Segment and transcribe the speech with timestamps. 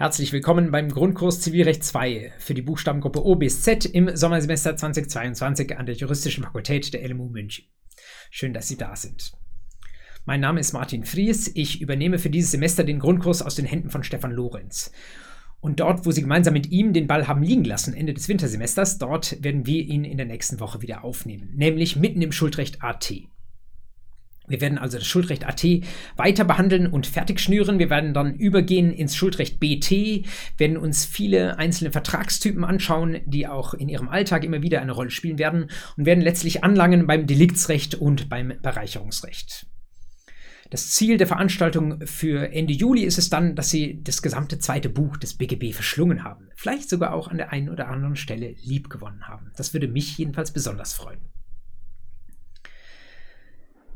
[0.00, 5.76] Herzlich willkommen beim Grundkurs Zivilrecht 2 für die Buchstabengruppe O bis Z im Sommersemester 2022
[5.76, 7.66] an der Juristischen Fakultät der LMU München.
[8.30, 9.32] Schön, dass Sie da sind.
[10.24, 11.52] Mein Name ist Martin Fries.
[11.54, 14.90] Ich übernehme für dieses Semester den Grundkurs aus den Händen von Stefan Lorenz.
[15.60, 18.96] Und dort, wo Sie gemeinsam mit ihm den Ball haben liegen lassen, Ende des Wintersemesters,
[18.96, 23.12] dort werden wir ihn in der nächsten Woche wieder aufnehmen, nämlich mitten im Schuldrecht AT.
[24.50, 25.64] Wir werden also das Schuldrecht AT
[26.16, 27.78] weiter behandeln und fertig schnüren.
[27.78, 30.26] Wir werden dann übergehen ins Schuldrecht BT,
[30.58, 35.10] werden uns viele einzelne Vertragstypen anschauen, die auch in ihrem Alltag immer wieder eine Rolle
[35.10, 39.66] spielen werden und werden letztlich anlangen beim Deliktsrecht und beim Bereicherungsrecht.
[40.70, 44.88] Das Ziel der Veranstaltung für Ende Juli ist es dann, dass Sie das gesamte zweite
[44.88, 46.48] Buch des BGB verschlungen haben.
[46.54, 49.50] Vielleicht sogar auch an der einen oder anderen Stelle liebgewonnen haben.
[49.56, 51.20] Das würde mich jedenfalls besonders freuen.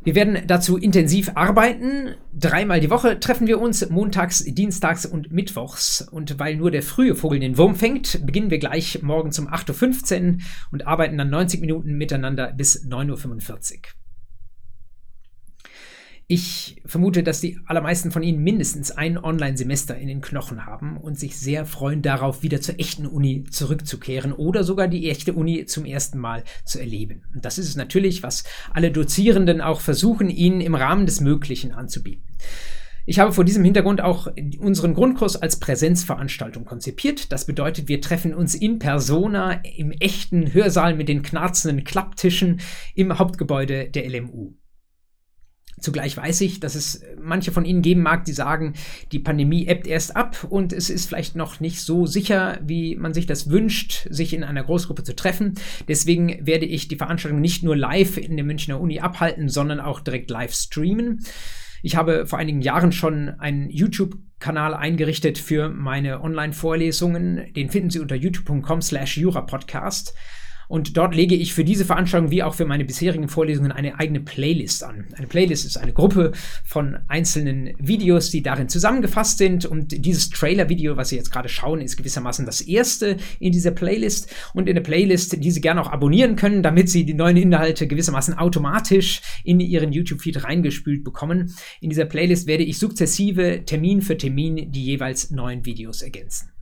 [0.05, 2.15] Wir werden dazu intensiv arbeiten.
[2.35, 6.03] Dreimal die Woche treffen wir uns, montags, dienstags und mittwochs.
[6.03, 10.35] Und weil nur der frühe Vogel den Wurm fängt, beginnen wir gleich morgens um 8.15
[10.35, 10.39] Uhr
[10.73, 14.04] und arbeiten dann 90 Minuten miteinander bis 9.45 Uhr.
[16.27, 21.19] Ich vermute, dass die allermeisten von Ihnen mindestens ein Online-Semester in den Knochen haben und
[21.19, 25.85] sich sehr freuen darauf, wieder zur echten Uni zurückzukehren oder sogar die echte Uni zum
[25.85, 27.25] ersten Mal zu erleben.
[27.35, 31.73] Und das ist es natürlich, was alle Dozierenden auch versuchen, Ihnen im Rahmen des Möglichen
[31.73, 32.25] anzubieten.
[33.05, 34.29] Ich habe vor diesem Hintergrund auch
[34.59, 37.33] unseren Grundkurs als Präsenzveranstaltung konzipiert.
[37.33, 42.61] Das bedeutet, wir treffen uns in persona im echten Hörsaal mit den knarzenden Klapptischen
[42.95, 44.55] im Hauptgebäude der LMU.
[45.81, 48.75] Zugleich weiß ich, dass es manche von Ihnen geben mag, die sagen,
[49.13, 53.15] die Pandemie ebbt erst ab und es ist vielleicht noch nicht so sicher, wie man
[53.15, 55.55] sich das wünscht, sich in einer Großgruppe zu treffen.
[55.89, 60.01] Deswegen werde ich die Veranstaltung nicht nur live in der Münchner Uni abhalten, sondern auch
[60.01, 61.25] direkt live streamen.
[61.83, 67.53] Ich habe vor einigen Jahren schon einen YouTube-Kanal eingerichtet für meine Online-Vorlesungen.
[67.53, 70.15] Den finden Sie unter youtube.com slash jurapodcast.
[70.69, 74.21] Und dort lege ich für diese Veranstaltung wie auch für meine bisherigen Vorlesungen eine eigene
[74.21, 75.07] Playlist an.
[75.17, 76.33] Eine Playlist ist eine Gruppe
[76.65, 79.67] von einzelnen Videos, die darin zusammengefasst sind.
[79.67, 84.33] Und dieses Trailer-Video, was Sie jetzt gerade schauen, ist gewissermaßen das erste in dieser Playlist.
[84.55, 87.87] Und in der Playlist, die Sie gerne auch abonnieren können, damit Sie die neuen Inhalte
[87.87, 91.55] gewissermaßen automatisch in Ihren YouTube-Feed reingespült bekommen.
[91.81, 96.54] In dieser Playlist werde ich sukzessive Termin für Termin die jeweils neuen Videos ergänzen.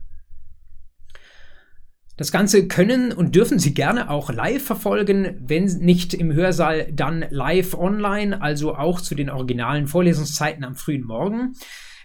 [2.15, 7.25] Das Ganze können und dürfen Sie gerne auch live verfolgen, wenn nicht im Hörsaal, dann
[7.31, 11.53] live online, also auch zu den originalen Vorlesungszeiten am frühen Morgen.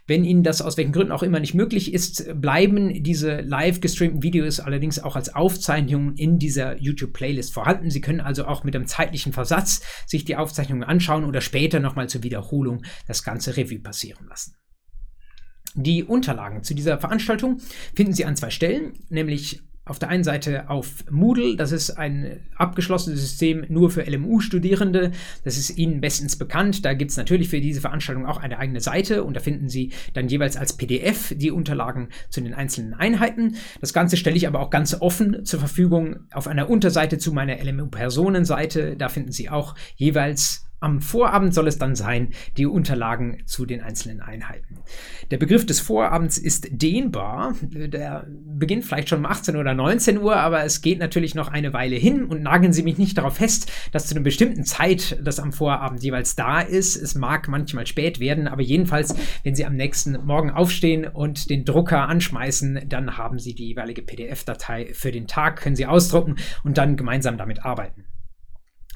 [0.07, 4.23] Wenn Ihnen das aus welchen Gründen auch immer nicht möglich ist, bleiben diese live gestreamten
[4.23, 7.91] Videos allerdings auch als Aufzeichnungen in dieser YouTube-Playlist vorhanden.
[7.91, 12.09] Sie können also auch mit einem zeitlichen Versatz sich die Aufzeichnungen anschauen oder später nochmal
[12.09, 14.55] zur Wiederholung das ganze Revue passieren lassen.
[15.75, 17.61] Die Unterlagen zu dieser Veranstaltung
[17.95, 22.41] finden Sie an zwei Stellen, nämlich auf der einen Seite auf Moodle, das ist ein
[22.57, 25.13] abgeschlossenes System nur für LMU-Studierende.
[25.45, 26.85] Das ist Ihnen bestens bekannt.
[26.85, 29.93] Da gibt es natürlich für diese Veranstaltung auch eine eigene Seite und da finden Sie
[30.13, 33.57] dann jeweils als PDF die Unterlagen zu den einzelnen Einheiten.
[33.81, 37.57] Das Ganze stelle ich aber auch ganz offen zur Verfügung auf einer Unterseite zu meiner
[37.63, 38.97] LMU-Personenseite.
[38.97, 43.81] Da finden Sie auch jeweils am Vorabend soll es dann sein, die Unterlagen zu den
[43.81, 44.79] einzelnen Einheiten.
[45.31, 47.55] Der Begriff des Vorabends ist dehnbar.
[47.63, 51.73] Der beginnt vielleicht schon um 18 oder 19 Uhr, aber es geht natürlich noch eine
[51.73, 55.41] Weile hin und nageln Sie mich nicht darauf fest, dass zu einer bestimmten Zeit das
[55.41, 56.97] am Vorabend jeweils da ist.
[56.97, 61.65] Es mag manchmal spät werden, aber jedenfalls, wenn Sie am nächsten Morgen aufstehen und den
[61.65, 66.79] Drucker anschmeißen, dann haben Sie die jeweilige PDF-Datei für den Tag, können Sie ausdrucken und
[66.79, 68.08] dann gemeinsam damit arbeiten.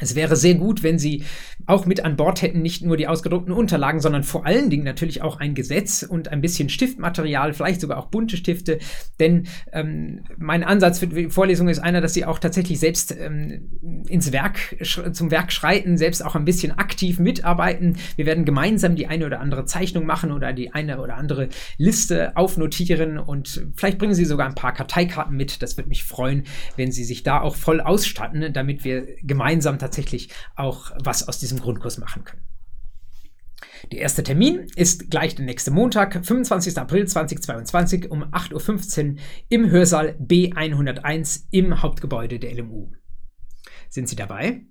[0.01, 1.25] Es wäre sehr gut, wenn Sie
[1.67, 5.23] auch mit an Bord hätten, nicht nur die ausgedruckten Unterlagen, sondern vor allen Dingen natürlich
[5.23, 8.79] auch ein Gesetz und ein bisschen Stiftmaterial, vielleicht sogar auch bunte Stifte.
[9.21, 14.05] Denn ähm, mein Ansatz für die Vorlesung ist einer, dass Sie auch tatsächlich selbst ähm,
[14.09, 14.59] ins Werk,
[15.13, 17.97] zum Werk schreiten, selbst auch ein bisschen aktiv mitarbeiten.
[18.17, 22.35] Wir werden gemeinsam die eine oder andere Zeichnung machen oder die eine oder andere Liste
[22.37, 25.63] aufnotieren und vielleicht bringen Sie sogar ein paar Karteikarten mit.
[25.63, 26.45] Das würde mich freuen,
[26.77, 31.61] wenn Sie sich da auch voll ausstatten, damit wir gemeinsam tatsächlich auch was aus diesem
[31.61, 32.43] Grundkurs machen können.
[33.91, 36.79] Der erste Termin ist gleich der nächste Montag, 25.
[36.79, 39.17] April 2022 um 8.15 Uhr
[39.49, 42.93] im Hörsaal B101 im Hauptgebäude der LMU.
[43.91, 44.63] Sind Sie dabei?